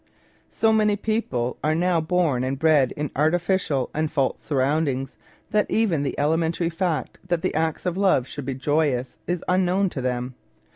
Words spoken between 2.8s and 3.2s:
in